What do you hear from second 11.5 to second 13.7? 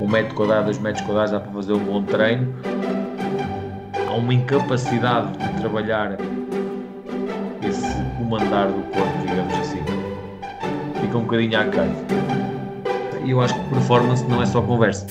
aquém. E eu acho que